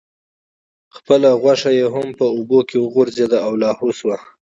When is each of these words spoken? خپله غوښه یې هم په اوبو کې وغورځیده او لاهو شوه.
خپله 0.95 1.29
غوښه 1.41 1.71
یې 1.79 1.85
هم 1.95 2.07
په 2.19 2.25
اوبو 2.35 2.59
کې 2.69 2.77
وغورځیده 2.79 3.37
او 3.47 3.51
لاهو 3.63 3.89
شوه. 3.99 4.17